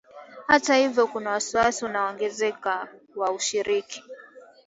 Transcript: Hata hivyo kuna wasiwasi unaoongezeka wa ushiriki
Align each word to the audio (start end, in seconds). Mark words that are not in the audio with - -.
Hata 0.47 0.75
hivyo 0.75 1.07
kuna 1.07 1.31
wasiwasi 1.31 1.85
unaoongezeka 1.85 2.87
wa 3.15 3.31
ushiriki 3.31 4.03